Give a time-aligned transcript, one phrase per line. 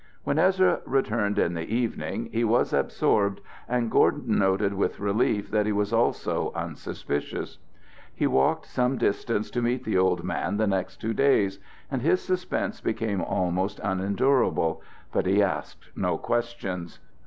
[0.23, 5.67] When Ezra returned in the evening he was absorbed, and Gordon noted with relief that
[5.67, 7.59] he was also unsuspicious.
[8.11, 11.59] He walked some distance to meet the old man the next two days,
[11.91, 16.97] and his suspense became almost unendurable, but he asked no questions.